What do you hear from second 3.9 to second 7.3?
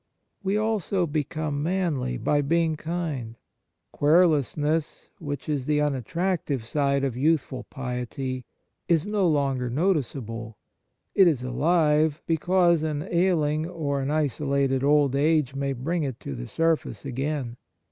Querulousness, which is the unattractive side of